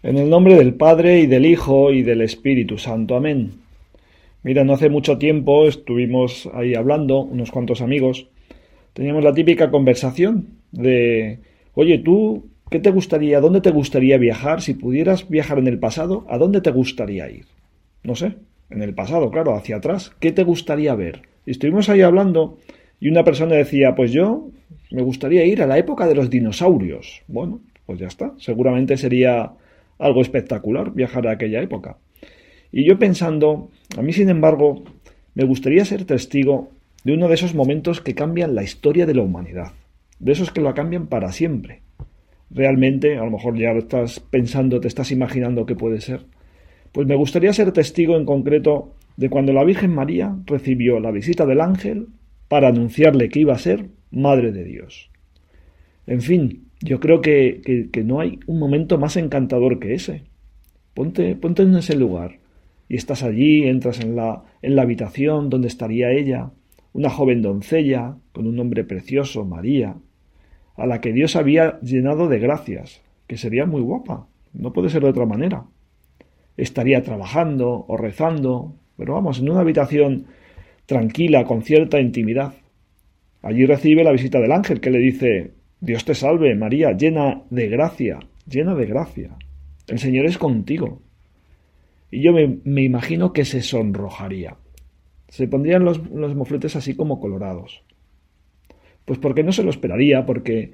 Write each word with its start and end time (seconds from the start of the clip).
En 0.00 0.16
el 0.16 0.30
nombre 0.30 0.54
del 0.54 0.74
Padre 0.74 1.18
y 1.18 1.26
del 1.26 1.44
Hijo 1.44 1.92
y 1.92 2.02
del 2.02 2.20
Espíritu 2.20 2.78
Santo. 2.78 3.16
Amén. 3.16 3.54
Mira, 4.44 4.62
no 4.62 4.74
hace 4.74 4.88
mucho 4.88 5.18
tiempo 5.18 5.66
estuvimos 5.66 6.48
ahí 6.54 6.76
hablando, 6.76 7.22
unos 7.22 7.50
cuantos 7.50 7.80
amigos. 7.80 8.28
Teníamos 8.92 9.24
la 9.24 9.34
típica 9.34 9.72
conversación 9.72 10.46
de, 10.70 11.40
oye, 11.74 11.98
tú, 11.98 12.46
¿qué 12.70 12.78
te 12.78 12.92
gustaría, 12.92 13.40
dónde 13.40 13.60
te 13.60 13.72
gustaría 13.72 14.18
viajar? 14.18 14.62
Si 14.62 14.74
pudieras 14.74 15.28
viajar 15.28 15.58
en 15.58 15.66
el 15.66 15.80
pasado, 15.80 16.24
¿a 16.28 16.38
dónde 16.38 16.60
te 16.60 16.70
gustaría 16.70 17.28
ir? 17.28 17.46
No 18.04 18.14
sé, 18.14 18.36
en 18.70 18.82
el 18.82 18.94
pasado, 18.94 19.32
claro, 19.32 19.56
hacia 19.56 19.78
atrás. 19.78 20.12
¿Qué 20.20 20.30
te 20.30 20.44
gustaría 20.44 20.94
ver? 20.94 21.22
Y 21.44 21.50
estuvimos 21.50 21.88
ahí 21.88 22.02
hablando 22.02 22.58
y 23.00 23.08
una 23.08 23.24
persona 23.24 23.56
decía, 23.56 23.96
pues 23.96 24.12
yo 24.12 24.48
me 24.92 25.02
gustaría 25.02 25.44
ir 25.44 25.60
a 25.60 25.66
la 25.66 25.76
época 25.76 26.06
de 26.06 26.14
los 26.14 26.30
dinosaurios. 26.30 27.22
Bueno, 27.26 27.58
pues 27.84 27.98
ya 27.98 28.06
está. 28.06 28.34
Seguramente 28.38 28.96
sería 28.96 29.54
algo 29.98 30.22
espectacular 30.22 30.92
viajar 30.92 31.26
a 31.26 31.32
aquella 31.32 31.62
época. 31.62 31.98
Y 32.70 32.86
yo 32.86 32.98
pensando, 32.98 33.70
a 33.96 34.02
mí 34.02 34.12
sin 34.12 34.28
embargo, 34.28 34.84
me 35.34 35.44
gustaría 35.44 35.84
ser 35.84 36.04
testigo 36.04 36.70
de 37.04 37.14
uno 37.14 37.28
de 37.28 37.34
esos 37.34 37.54
momentos 37.54 38.00
que 38.00 38.14
cambian 38.14 38.54
la 38.54 38.62
historia 38.62 39.06
de 39.06 39.14
la 39.14 39.22
humanidad, 39.22 39.72
de 40.18 40.32
esos 40.32 40.50
que 40.50 40.60
la 40.60 40.74
cambian 40.74 41.06
para 41.06 41.32
siempre. 41.32 41.82
Realmente, 42.50 43.18
a 43.18 43.24
lo 43.24 43.30
mejor 43.30 43.58
ya 43.58 43.72
lo 43.72 43.80
estás 43.80 44.20
pensando, 44.20 44.80
te 44.80 44.88
estás 44.88 45.12
imaginando 45.12 45.66
que 45.66 45.76
puede 45.76 46.00
ser. 46.00 46.26
Pues 46.92 47.06
me 47.06 47.14
gustaría 47.14 47.52
ser 47.52 47.72
testigo 47.72 48.16
en 48.16 48.24
concreto 48.24 48.94
de 49.16 49.28
cuando 49.30 49.52
la 49.52 49.64
Virgen 49.64 49.94
María 49.94 50.36
recibió 50.46 51.00
la 51.00 51.10
visita 51.10 51.44
del 51.44 51.60
ángel 51.60 52.08
para 52.48 52.68
anunciarle 52.68 53.28
que 53.28 53.40
iba 53.40 53.54
a 53.54 53.58
ser 53.58 53.90
Madre 54.10 54.52
de 54.52 54.64
Dios. 54.64 55.10
En 56.06 56.22
fin, 56.22 56.67
yo 56.80 57.00
creo 57.00 57.20
que, 57.20 57.90
no 58.04 58.20
hay 58.20 58.38
un 58.46 58.58
momento 58.58 58.98
más 58.98 59.16
encantador 59.16 59.78
que 59.78 59.94
ese. 59.94 60.24
Ponte, 60.94 61.34
ponte 61.36 61.62
en 61.62 61.76
ese 61.76 61.96
lugar 61.96 62.38
y 62.88 62.96
estás 62.96 63.22
allí, 63.22 63.64
entras 63.64 64.00
en 64.00 64.16
la, 64.16 64.44
en 64.62 64.74
la 64.76 64.82
habitación 64.82 65.50
donde 65.50 65.68
estaría 65.68 66.10
ella, 66.10 66.50
una 66.92 67.10
joven 67.10 67.42
doncella 67.42 68.16
con 68.32 68.46
un 68.46 68.56
nombre 68.56 68.84
precioso, 68.84 69.44
María, 69.44 69.96
a 70.76 70.86
la 70.86 71.00
que 71.00 71.12
Dios 71.12 71.36
había 71.36 71.78
llenado 71.80 72.28
de 72.28 72.38
gracias, 72.38 73.02
que 73.26 73.36
sería 73.36 73.66
muy 73.66 73.82
guapa, 73.82 74.26
no 74.54 74.72
puede 74.72 74.88
ser 74.88 75.02
de 75.02 75.10
otra 75.10 75.26
manera. 75.26 75.64
Estaría 76.56 77.02
trabajando 77.02 77.84
o 77.86 77.96
rezando, 77.96 78.74
pero 78.96 79.14
vamos, 79.14 79.38
en 79.38 79.50
una 79.50 79.60
habitación 79.60 80.26
tranquila, 80.86 81.44
con 81.44 81.62
cierta 81.62 82.00
intimidad. 82.00 82.54
Allí 83.42 83.66
recibe 83.66 84.02
la 84.02 84.12
visita 84.12 84.40
del 84.40 84.52
ángel 84.52 84.80
que 84.80 84.90
le 84.90 84.98
dice 84.98 85.52
Dios 85.80 86.04
te 86.04 86.14
salve, 86.14 86.54
María, 86.54 86.92
llena 86.92 87.42
de 87.50 87.68
gracia, 87.68 88.18
llena 88.46 88.74
de 88.74 88.86
gracia. 88.86 89.36
El 89.86 89.98
Señor 89.98 90.26
es 90.26 90.36
contigo. 90.36 91.02
Y 92.10 92.22
yo 92.22 92.32
me, 92.32 92.82
imagino 92.82 93.32
que 93.32 93.44
se 93.44 93.62
sonrojaría. 93.62 94.56
Se 95.28 95.46
pondrían 95.46 95.84
los, 95.84 96.06
los, 96.10 96.34
mofletes 96.34 96.74
así 96.74 96.94
como 96.94 97.20
colorados. 97.20 97.82
Pues 99.04 99.18
porque 99.18 99.42
no 99.42 99.52
se 99.52 99.62
lo 99.62 99.70
esperaría, 99.70 100.26
porque, 100.26 100.72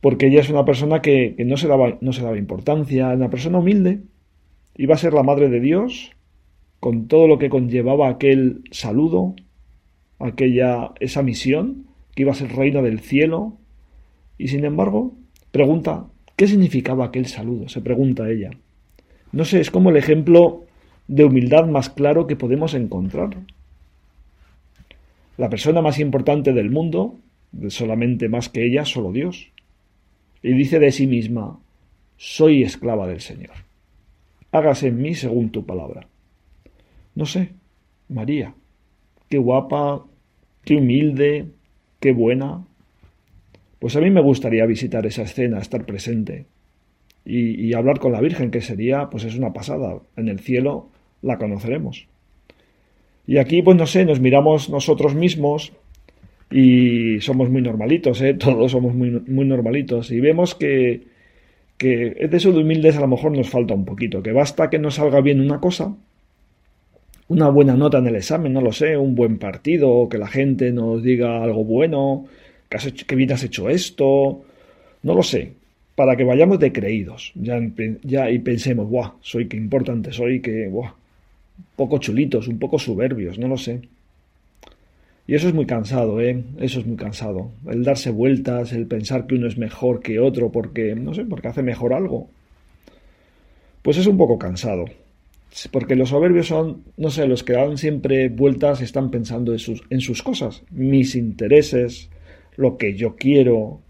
porque 0.00 0.26
ella 0.26 0.40
es 0.40 0.50
una 0.50 0.64
persona 0.64 1.02
que, 1.02 1.36
no, 1.38 1.56
se 1.56 1.68
daba, 1.68 1.98
no 2.00 2.12
se 2.12 2.22
daba 2.22 2.38
importancia, 2.38 3.10
una 3.10 3.30
persona 3.30 3.58
humilde. 3.58 4.00
Iba 4.76 4.94
a 4.94 4.98
ser 4.98 5.12
la 5.12 5.22
madre 5.22 5.50
de 5.50 5.60
Dios, 5.60 6.12
con 6.80 7.06
todo 7.06 7.28
lo 7.28 7.38
que 7.38 7.50
conllevaba 7.50 8.08
aquel 8.08 8.62
saludo, 8.70 9.36
aquella, 10.18 10.92
esa 11.00 11.22
misión, 11.22 11.86
que 12.14 12.22
iba 12.22 12.32
a 12.32 12.36
ser 12.36 12.52
reina 12.52 12.82
del 12.82 13.00
cielo, 13.00 13.58
y 14.42 14.48
sin 14.48 14.64
embargo, 14.64 15.14
pregunta, 15.52 16.08
¿qué 16.34 16.48
significaba 16.48 17.04
aquel 17.04 17.26
saludo? 17.26 17.68
Se 17.68 17.80
pregunta 17.80 18.28
ella. 18.28 18.50
No 19.30 19.44
sé, 19.44 19.60
es 19.60 19.70
como 19.70 19.90
el 19.90 19.96
ejemplo 19.96 20.64
de 21.06 21.24
humildad 21.24 21.68
más 21.68 21.90
claro 21.90 22.26
que 22.26 22.34
podemos 22.34 22.74
encontrar. 22.74 23.36
La 25.36 25.48
persona 25.48 25.80
más 25.80 26.00
importante 26.00 26.52
del 26.52 26.70
mundo, 26.70 27.20
solamente 27.68 28.28
más 28.28 28.48
que 28.48 28.66
ella, 28.66 28.84
solo 28.84 29.12
Dios. 29.12 29.52
Y 30.42 30.54
dice 30.54 30.80
de 30.80 30.90
sí 30.90 31.06
misma, 31.06 31.60
soy 32.16 32.64
esclava 32.64 33.06
del 33.06 33.20
Señor. 33.20 33.54
Hágase 34.50 34.88
en 34.88 35.00
mí 35.00 35.14
según 35.14 35.50
tu 35.50 35.64
palabra. 35.64 36.08
No 37.14 37.26
sé, 37.26 37.50
María, 38.08 38.54
qué 39.28 39.38
guapa, 39.38 40.04
qué 40.64 40.74
humilde, 40.74 41.46
qué 42.00 42.10
buena, 42.10 42.64
pues 43.82 43.96
a 43.96 44.00
mí 44.00 44.10
me 44.10 44.20
gustaría 44.20 44.64
visitar 44.64 45.04
esa 45.06 45.22
escena, 45.22 45.58
estar 45.58 45.84
presente 45.84 46.46
y, 47.24 47.74
hablar 47.74 47.98
con 47.98 48.12
la 48.12 48.20
Virgen, 48.20 48.52
que 48.52 48.60
sería, 48.60 49.10
pues 49.10 49.24
es 49.24 49.34
una 49.34 49.52
pasada. 49.52 49.98
En 50.16 50.28
el 50.28 50.38
cielo 50.38 50.90
la 51.20 51.36
conoceremos. 51.36 52.06
Y 53.26 53.38
aquí, 53.38 53.60
pues 53.60 53.76
no 53.76 53.88
sé, 53.88 54.04
nos 54.04 54.20
miramos 54.20 54.70
nosotros 54.70 55.16
mismos 55.16 55.72
y 56.48 57.20
somos 57.22 57.50
muy 57.50 57.60
normalitos, 57.60 58.22
¿eh? 58.22 58.34
todos 58.38 58.70
somos 58.70 58.94
muy, 58.94 59.10
muy 59.26 59.46
normalitos 59.46 60.12
y 60.12 60.20
vemos 60.20 60.54
que, 60.54 61.02
que 61.76 62.28
de 62.30 62.36
eso 62.36 62.52
de 62.52 62.60
humildes 62.60 62.96
a 62.96 63.00
lo 63.00 63.08
mejor 63.08 63.36
nos 63.36 63.50
falta 63.50 63.74
un 63.74 63.84
poquito, 63.84 64.22
que 64.22 64.30
basta 64.30 64.70
que 64.70 64.78
nos 64.78 64.94
salga 64.94 65.20
bien 65.20 65.40
una 65.40 65.58
cosa, 65.58 65.92
una 67.26 67.48
buena 67.48 67.74
nota 67.74 67.98
en 67.98 68.06
el 68.06 68.14
examen, 68.14 68.52
no 68.52 68.60
lo 68.60 68.70
sé, 68.70 68.96
un 68.96 69.16
buen 69.16 69.38
partido, 69.40 70.08
que 70.08 70.18
la 70.18 70.28
gente 70.28 70.70
nos 70.70 71.02
diga 71.02 71.42
algo 71.42 71.64
bueno, 71.64 72.26
que, 73.06 73.16
bien 73.16 73.32
has 73.32 73.44
hecho 73.44 73.68
esto, 73.68 74.42
no 75.02 75.14
lo 75.14 75.22
sé, 75.22 75.52
para 75.94 76.16
que 76.16 76.24
vayamos 76.24 76.58
de 76.58 76.72
creídos, 76.72 77.32
ya, 77.34 77.60
ya 78.02 78.30
y 78.30 78.38
pensemos, 78.38 78.88
¡buah! 78.88 79.12
Soy 79.20 79.48
que 79.48 79.56
importante 79.56 80.12
soy, 80.12 80.40
que, 80.40 80.68
¡buah! 80.68 80.92
Un 81.58 81.64
poco 81.76 81.98
chulitos, 81.98 82.48
un 82.48 82.58
poco 82.58 82.78
soberbios, 82.78 83.38
no 83.38 83.48
lo 83.48 83.56
sé. 83.56 83.80
Y 85.26 85.34
eso 85.34 85.48
es 85.48 85.54
muy 85.54 85.66
cansado, 85.66 86.20
¿eh? 86.20 86.42
Eso 86.58 86.80
es 86.80 86.86
muy 86.86 86.96
cansado. 86.96 87.52
El 87.66 87.84
darse 87.84 88.10
vueltas, 88.10 88.72
el 88.72 88.86
pensar 88.86 89.26
que 89.26 89.36
uno 89.36 89.46
es 89.46 89.56
mejor 89.56 90.00
que 90.00 90.18
otro 90.18 90.50
porque, 90.50 90.94
no 90.94 91.14
sé, 91.14 91.24
porque 91.24 91.48
hace 91.48 91.62
mejor 91.62 91.94
algo. 91.94 92.28
Pues 93.82 93.98
es 93.98 94.06
un 94.06 94.16
poco 94.16 94.38
cansado. 94.38 94.86
Porque 95.70 95.96
los 95.96 96.08
soberbios 96.08 96.46
son, 96.46 96.82
no 96.96 97.10
sé, 97.10 97.26
los 97.26 97.44
que 97.44 97.52
dan 97.52 97.76
siempre 97.76 98.28
vueltas 98.30 98.80
están 98.80 99.10
pensando 99.10 99.52
en 99.52 99.58
sus, 99.58 99.82
en 99.90 100.00
sus 100.00 100.22
cosas, 100.22 100.62
mis 100.70 101.14
intereses, 101.14 102.08
lo 102.56 102.76
que 102.76 102.94
yo 102.94 103.16
quiero, 103.16 103.80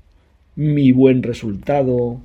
mi 0.57 0.93
buen 0.93 1.23
resultado, 1.23 2.21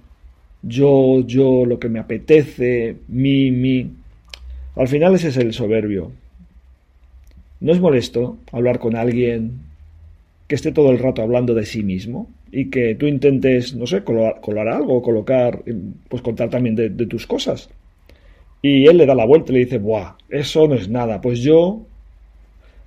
yo, 0.61 1.21
yo, 1.25 1.65
lo 1.65 1.79
que 1.79 1.89
me 1.89 1.99
apetece, 1.99 2.97
mi, 3.07 3.51
mi. 3.51 3.91
Al 4.75 4.87
final 4.87 5.15
ese 5.15 5.29
es 5.29 5.37
el 5.37 5.53
soberbio. 5.53 6.11
¿No 7.59 7.71
es 7.71 7.79
molesto 7.79 8.37
hablar 8.51 8.79
con 8.79 8.95
alguien 8.95 9.59
que 10.47 10.55
esté 10.55 10.71
todo 10.71 10.91
el 10.91 10.99
rato 10.99 11.21
hablando 11.21 11.53
de 11.53 11.65
sí 11.65 11.83
mismo 11.83 12.29
y 12.51 12.69
que 12.69 12.95
tú 12.95 13.07
intentes, 13.07 13.75
no 13.75 13.87
sé, 13.87 14.03
colar, 14.03 14.67
algo, 14.67 15.01
colocar, 15.01 15.63
pues 16.07 16.21
contar 16.21 16.49
también 16.49 16.75
de, 16.75 16.89
de, 16.89 17.07
tus 17.07 17.25
cosas? 17.25 17.69
Y 18.61 18.87
él 18.87 18.97
le 18.97 19.05
da 19.05 19.15
la 19.15 19.25
vuelta 19.25 19.51
y 19.51 19.55
le 19.55 19.65
dice, 19.65 19.77
¡buah! 19.79 20.15
Eso 20.29 20.67
no 20.67 20.75
es 20.75 20.89
nada. 20.89 21.21
Pues 21.21 21.39
yo... 21.39 21.81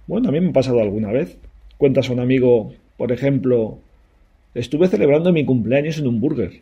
Bueno, 0.06 0.28
a 0.28 0.32
mí 0.32 0.40
me 0.40 0.50
ha 0.50 0.52
pasado 0.52 0.80
alguna 0.80 1.12
vez. 1.12 1.38
Cuentas 1.78 2.10
a 2.10 2.12
un 2.12 2.20
amigo 2.20 2.72
por 3.00 3.12
ejemplo, 3.12 3.78
estuve 4.52 4.86
celebrando 4.86 5.32
mi 5.32 5.46
cumpleaños 5.46 5.96
en 5.96 6.06
un 6.06 6.20
burger 6.20 6.60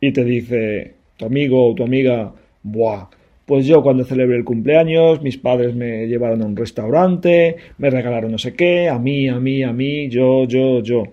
y 0.00 0.10
te 0.10 0.24
dice 0.24 0.94
tu 1.16 1.26
amigo 1.26 1.70
o 1.70 1.74
tu 1.76 1.84
amiga, 1.84 2.32
buah, 2.64 3.06
pues 3.46 3.64
yo 3.64 3.80
cuando 3.80 4.02
celebré 4.02 4.36
el 4.36 4.44
cumpleaños, 4.44 5.22
mis 5.22 5.38
padres 5.38 5.76
me 5.76 6.08
llevaron 6.08 6.42
a 6.42 6.46
un 6.46 6.56
restaurante, 6.56 7.58
me 7.78 7.90
regalaron 7.90 8.32
no 8.32 8.38
sé 8.38 8.54
qué, 8.54 8.88
a 8.88 8.98
mí, 8.98 9.28
a 9.28 9.38
mí, 9.38 9.62
a 9.62 9.72
mí, 9.72 10.08
yo, 10.08 10.48
yo, 10.48 10.82
yo. 10.82 11.04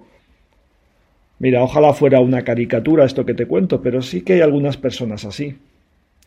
Mira, 1.37 1.61
ojalá 1.61 1.93
fuera 1.93 2.19
una 2.19 2.43
caricatura 2.43 3.05
esto 3.05 3.23
que 3.23 3.35
te 3.35 3.45
cuento, 3.45 3.83
pero 3.83 4.01
sí 4.01 4.21
que 4.21 4.33
hay 4.33 4.41
algunas 4.41 4.77
personas 4.77 5.25
así. 5.25 5.57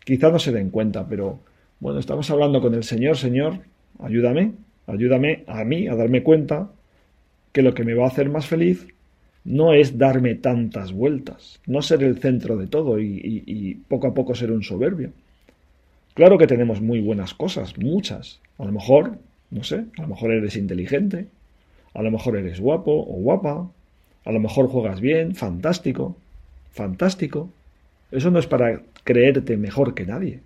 Quizá 0.05 0.31
no 0.31 0.39
se 0.39 0.53
den 0.53 0.71
cuenta, 0.71 1.09
pero 1.09 1.41
bueno, 1.81 1.99
estamos 1.99 2.31
hablando 2.31 2.61
con 2.61 2.73
el 2.75 2.85
Señor, 2.85 3.17
Señor, 3.17 3.59
ayúdame, 3.99 4.53
ayúdame 4.87 5.43
a 5.49 5.65
mí 5.65 5.89
a 5.89 5.97
darme 5.97 6.23
cuenta 6.23 6.71
que 7.53 7.63
lo 7.63 7.75
que 7.75 7.85
me 7.85 7.95
va 7.95 8.05
a 8.05 8.09
hacer 8.09 8.29
más 8.29 8.47
feliz 8.47 8.87
no 9.45 9.73
es 9.73 9.97
darme 9.97 10.35
tantas 10.35 10.93
vueltas, 10.93 11.61
no 11.67 11.81
ser 11.81 12.03
el 12.03 12.19
centro 12.19 12.57
de 12.57 12.67
todo 12.67 13.01
y, 13.01 13.81
poco 13.89 14.09
a 14.09 14.15
poco 14.15 14.35
ser 14.35 14.53
un 14.53 14.63
soberbio. 14.63 15.11
Claro 16.15 16.37
que 16.37 16.47
tenemos 16.47 16.81
muy 16.81 17.01
buenas 17.01 17.33
cosas, 17.33 17.79
muchas. 17.79 18.41
A 18.59 18.65
lo 18.65 18.73
mejor, 18.73 19.19
no 19.51 19.65
sé, 19.65 19.85
a 19.97 20.03
lo 20.03 20.09
mejor 20.09 20.33
eres 20.33 20.57
inteligente, 20.57 21.29
a 21.95 22.03
lo 22.03 22.11
mejor 22.11 22.37
eres 22.37 22.61
guapo 22.61 22.93
o 22.93 23.15
guapa, 23.23 23.71
a 24.25 24.33
lo 24.33 24.41
mejor 24.41 24.69
juegas 24.69 25.01
bien, 25.01 25.35
fantástico, 25.35 26.17
fantástico. 26.73 27.49
Eso 28.11 28.31
no 28.31 28.39
es 28.39 28.47
para 28.47 28.83
creerte 29.05 29.57
mejor 29.57 29.95
que 29.95 30.05
nadie. 30.05 30.41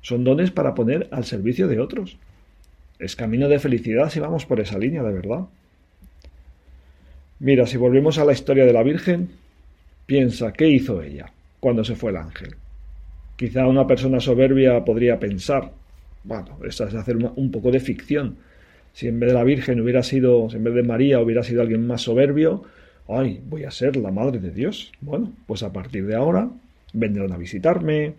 Son 0.00 0.24
dones 0.24 0.50
para 0.50 0.74
poner 0.74 1.08
al 1.10 1.24
servicio 1.24 1.68
de 1.68 1.80
otros. 1.80 2.16
Es 2.98 3.16
camino 3.16 3.48
de 3.48 3.58
felicidad 3.58 4.10
si 4.10 4.20
vamos 4.20 4.46
por 4.46 4.60
esa 4.60 4.78
línea, 4.78 5.02
de 5.02 5.12
verdad. 5.12 5.46
Mira, 7.44 7.66
si 7.66 7.76
volvemos 7.76 8.16
a 8.16 8.24
la 8.24 8.32
historia 8.32 8.64
de 8.64 8.72
la 8.72 8.82
Virgen, 8.82 9.28
piensa 10.06 10.54
qué 10.54 10.66
hizo 10.66 11.02
ella 11.02 11.30
cuando 11.60 11.84
se 11.84 11.94
fue 11.94 12.10
el 12.10 12.16
ángel. 12.16 12.54
Quizá 13.36 13.66
una 13.66 13.86
persona 13.86 14.18
soberbia 14.18 14.82
podría 14.82 15.20
pensar, 15.20 15.70
bueno, 16.22 16.58
esta 16.66 16.88
es 16.88 16.94
hacer 16.94 17.18
un 17.18 17.50
poco 17.50 17.70
de 17.70 17.80
ficción. 17.80 18.36
Si 18.94 19.08
en 19.08 19.20
vez 19.20 19.28
de 19.28 19.34
la 19.34 19.44
Virgen 19.44 19.78
hubiera 19.82 20.02
sido, 20.02 20.48
si 20.48 20.56
en 20.56 20.64
vez 20.64 20.72
de 20.72 20.84
María 20.84 21.20
hubiera 21.20 21.42
sido 21.42 21.60
alguien 21.60 21.86
más 21.86 22.00
soberbio, 22.00 22.62
ay, 23.08 23.42
voy 23.46 23.64
a 23.64 23.70
ser 23.70 23.96
la 23.96 24.10
madre 24.10 24.38
de 24.38 24.50
Dios. 24.50 24.90
Bueno, 25.02 25.30
pues 25.46 25.62
a 25.62 25.70
partir 25.70 26.06
de 26.06 26.14
ahora 26.14 26.48
vendrán 26.94 27.30
a 27.30 27.36
visitarme, 27.36 28.14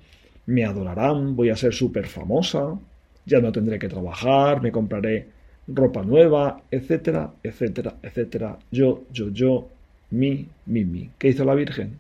me 0.46 0.66
adorarán, 0.66 1.36
voy 1.36 1.50
a 1.50 1.56
ser 1.56 1.74
súper 1.74 2.06
famosa, 2.06 2.78
ya 3.26 3.40
no 3.40 3.52
tendré 3.52 3.80
que 3.80 3.90
trabajar, 3.90 4.62
me 4.62 4.72
compraré 4.72 5.30
ropa 5.68 6.04
nueva, 6.04 6.62
etcétera, 6.72 7.32
etcétera, 7.44 7.96
etcétera. 8.02 8.58
Yo, 8.72 9.04
yo, 9.12 9.30
yo, 9.30 9.68
mi, 10.12 10.48
mi, 10.66 10.86
mi. 10.86 11.10
¿Qué 11.18 11.30
hizo 11.30 11.46
la 11.46 11.56
Virgen? 11.56 12.00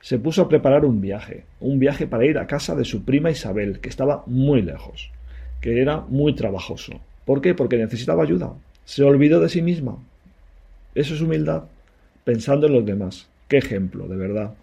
Se 0.00 0.18
puso 0.18 0.42
a 0.42 0.48
preparar 0.48 0.84
un 0.84 1.00
viaje, 1.00 1.44
un 1.60 1.78
viaje 1.78 2.06
para 2.06 2.24
ir 2.24 2.38
a 2.38 2.46
casa 2.46 2.74
de 2.74 2.84
su 2.84 3.04
prima 3.04 3.30
Isabel, 3.30 3.80
que 3.80 3.88
estaba 3.88 4.22
muy 4.26 4.62
lejos, 4.62 5.10
que 5.60 5.80
era 5.80 6.00
muy 6.08 6.34
trabajoso. 6.34 7.00
¿Por 7.24 7.40
qué? 7.40 7.54
Porque 7.54 7.76
necesitaba 7.76 8.22
ayuda. 8.22 8.54
Se 8.84 9.02
olvidó 9.02 9.40
de 9.40 9.48
sí 9.48 9.60
misma. 9.60 9.98
Eso 10.94 11.14
es 11.14 11.20
humildad, 11.20 11.64
pensando 12.24 12.66
en 12.68 12.72
los 12.72 12.86
demás. 12.86 13.28
Qué 13.48 13.58
ejemplo, 13.58 14.06
de 14.06 14.16
verdad. 14.16 14.54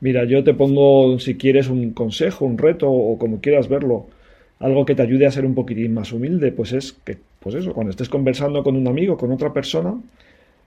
Mira, 0.00 0.24
yo 0.24 0.44
te 0.44 0.54
pongo, 0.54 1.18
si 1.18 1.36
quieres, 1.36 1.68
un 1.68 1.90
consejo, 1.90 2.44
un 2.44 2.58
reto, 2.58 2.90
o 2.90 3.18
como 3.18 3.40
quieras 3.40 3.68
verlo, 3.68 4.06
algo 4.58 4.84
que 4.86 4.94
te 4.94 5.02
ayude 5.02 5.26
a 5.26 5.30
ser 5.30 5.44
un 5.44 5.54
poquitín 5.54 5.94
más 5.94 6.12
humilde, 6.12 6.52
pues 6.52 6.72
es 6.72 6.92
que, 6.92 7.18
pues 7.40 7.54
eso, 7.54 7.72
cuando 7.72 7.90
estés 7.90 8.08
conversando 8.08 8.62
con 8.62 8.76
un 8.76 8.88
amigo, 8.88 9.16
con 9.16 9.32
otra 9.32 9.52
persona, 9.52 9.94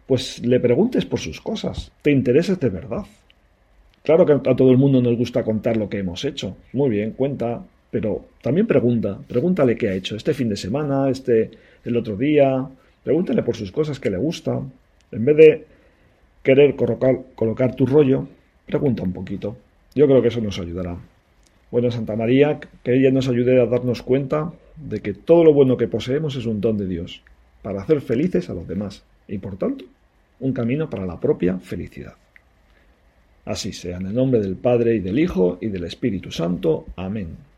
pues 0.06 0.46
le 0.46 0.60
preguntes 0.60 1.06
por 1.06 1.20
sus 1.20 1.42
cosas, 1.42 1.92
te 2.02 2.12
intereses 2.12 2.60
de 2.60 2.70
verdad. 2.70 3.04
Claro 4.04 4.26
que 4.26 4.34
a 4.34 4.56
todo 4.56 4.72
el 4.72 4.78
mundo 4.78 5.02
nos 5.02 5.18
gusta 5.18 5.44
contar 5.44 5.78
lo 5.78 5.90
que 5.90 6.00
hemos 6.00 6.24
hecho. 6.26 6.56
Muy 6.74 6.90
bien, 6.90 7.12
cuenta, 7.12 7.62
pero 7.92 8.26
también 8.42 8.66
pregunta, 8.66 9.20
pregúntale 9.28 9.76
qué 9.76 9.90
ha 9.90 9.94
hecho 9.94 10.16
este 10.16 10.34
fin 10.34 10.50
de 10.50 10.56
semana, 10.56 11.10
este 11.10 11.52
el 11.84 11.98
otro 11.98 12.16
día, 12.16 12.68
pregúntale 13.04 13.44
por 13.44 13.56
sus 13.56 13.72
cosas 13.72 14.00
que 14.00 14.10
le 14.10 14.18
gustan. 14.18 14.72
En 15.12 15.26
vez 15.26 15.38
de 15.38 15.66
querer 16.44 16.76
colocar, 16.76 17.20
colocar 17.36 17.76
tu 17.76 17.86
rollo, 17.86 18.28
pregunta 18.66 19.04
un 19.04 19.14
poquito. 19.14 19.58
Yo 19.96 20.08
creo 20.08 20.22
que 20.22 20.30
eso 20.30 20.42
nos 20.42 20.60
ayudará. 20.60 20.98
Bueno, 21.72 21.92
Santa 21.92 22.16
María, 22.16 22.60
que 22.84 22.96
ella 22.96 23.12
nos 23.12 23.28
ayude 23.28 23.62
a 23.62 23.66
darnos 23.66 24.02
cuenta 24.02 24.52
de 24.76 25.02
que 25.02 25.14
todo 25.14 25.44
lo 25.44 25.54
bueno 25.54 25.78
que 25.78 25.88
poseemos 25.88 26.36
es 26.36 26.46
un 26.46 26.62
don 26.62 26.78
de 26.78 26.88
Dios, 26.88 27.22
para 27.62 27.82
hacer 27.82 28.02
felices 28.02 28.50
a 28.50 28.54
los 28.54 28.68
demás, 28.68 29.04
y 29.28 29.38
por 29.38 29.58
tanto, 29.58 29.86
un 30.40 30.54
camino 30.54 30.90
para 30.90 31.06
la 31.06 31.20
propia 31.20 31.60
felicidad. 31.60 32.16
Así 33.46 33.74
sea, 33.74 33.98
en 33.98 34.08
el 34.08 34.14
nombre 34.14 34.40
del 34.40 34.56
Padre 34.56 34.96
y 34.96 35.00
del 35.00 35.20
Hijo 35.20 35.58
y 35.62 35.68
del 35.68 35.86
Espíritu 35.86 36.32
Santo. 36.32 36.86
Amén. 36.96 37.49